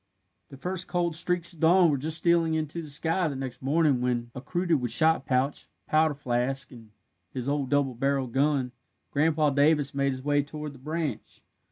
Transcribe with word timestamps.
The 0.49 0.57
first 0.57 0.87
cold 0.87 1.15
streaks 1.15 1.53
of 1.53 1.59
dawn 1.59 1.91
were 1.91 1.97
just 1.99 2.17
stealing 2.17 2.55
into 2.55 2.81
the 2.81 2.87
sky 2.89 3.27
the 3.27 3.35
next 3.35 3.61
morning 3.61 4.01
when, 4.01 4.31
accoutred 4.33 4.81
with 4.81 4.89
shot 4.89 5.27
pouch, 5.27 5.67
powder 5.85 6.15
flask, 6.15 6.71
and 6.71 6.89
his 7.29 7.47
old 7.47 7.69
double 7.69 7.93
barrelled 7.93 8.33
gun, 8.33 8.71
Grandpa 9.11 9.51
Davis 9.51 9.93
made 9.93 10.13
his 10.13 10.23
way 10.23 10.41
toward 10.41 10.73
the 10.73 10.79
branch. 10.79 11.41